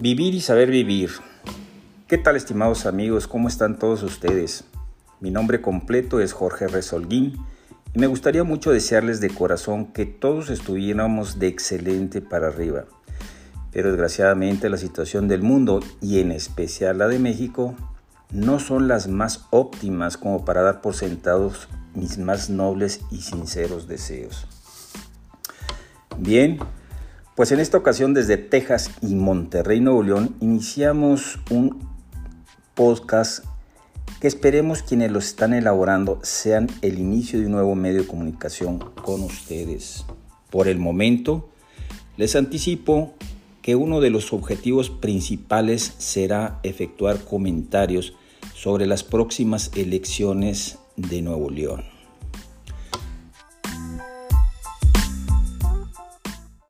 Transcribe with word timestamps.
Vivir 0.00 0.32
y 0.32 0.40
saber 0.40 0.70
vivir. 0.70 1.10
¿Qué 2.08 2.16
tal 2.16 2.34
estimados 2.34 2.86
amigos? 2.86 3.26
¿Cómo 3.26 3.48
están 3.48 3.78
todos 3.78 4.02
ustedes? 4.02 4.64
Mi 5.20 5.30
nombre 5.30 5.60
completo 5.60 6.20
es 6.20 6.32
Jorge 6.32 6.68
Resolguín 6.68 7.36
y 7.94 7.98
me 7.98 8.06
gustaría 8.06 8.42
mucho 8.42 8.70
desearles 8.70 9.20
de 9.20 9.28
corazón 9.28 9.92
que 9.92 10.06
todos 10.06 10.48
estuviéramos 10.48 11.38
de 11.38 11.48
excelente 11.48 12.22
para 12.22 12.46
arriba. 12.46 12.86
Pero 13.72 13.90
desgraciadamente 13.90 14.70
la 14.70 14.78
situación 14.78 15.28
del 15.28 15.42
mundo 15.42 15.80
y 16.00 16.20
en 16.20 16.32
especial 16.32 16.96
la 16.96 17.06
de 17.06 17.18
México 17.18 17.74
no 18.30 18.58
son 18.58 18.88
las 18.88 19.06
más 19.06 19.48
óptimas 19.50 20.16
como 20.16 20.46
para 20.46 20.62
dar 20.62 20.80
por 20.80 20.94
sentados 20.94 21.68
mis 21.94 22.16
más 22.16 22.48
nobles 22.48 23.02
y 23.10 23.20
sinceros 23.20 23.86
deseos. 23.86 24.46
Bien, 26.16 26.58
pues 27.40 27.52
en 27.52 27.60
esta 27.60 27.78
ocasión 27.78 28.12
desde 28.12 28.36
Texas 28.36 28.90
y 29.00 29.14
Monterrey, 29.14 29.80
Nuevo 29.80 30.02
León, 30.02 30.36
iniciamos 30.40 31.38
un 31.48 31.88
podcast 32.74 33.46
que 34.20 34.28
esperemos 34.28 34.82
quienes 34.82 35.10
lo 35.10 35.20
están 35.20 35.54
elaborando 35.54 36.18
sean 36.22 36.66
el 36.82 36.98
inicio 36.98 37.40
de 37.40 37.46
un 37.46 37.52
nuevo 37.52 37.74
medio 37.74 38.02
de 38.02 38.06
comunicación 38.06 38.78
con 38.78 39.22
ustedes. 39.22 40.04
Por 40.50 40.68
el 40.68 40.78
momento, 40.78 41.48
les 42.18 42.36
anticipo 42.36 43.14
que 43.62 43.74
uno 43.74 44.02
de 44.02 44.10
los 44.10 44.34
objetivos 44.34 44.90
principales 44.90 45.94
será 45.96 46.60
efectuar 46.62 47.24
comentarios 47.24 48.12
sobre 48.52 48.86
las 48.86 49.02
próximas 49.02 49.70
elecciones 49.74 50.78
de 50.94 51.22
Nuevo 51.22 51.48
León. 51.48 51.99